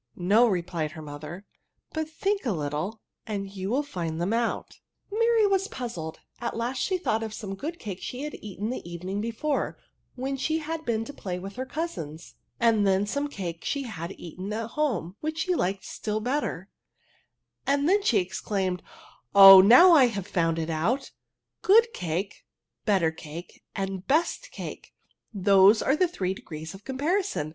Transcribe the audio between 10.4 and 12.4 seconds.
had been to play with her cousins,